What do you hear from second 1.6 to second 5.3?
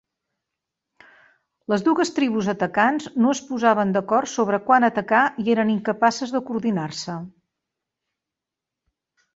Les dues tribus atacants no es posaven d"acord sobre quan atacar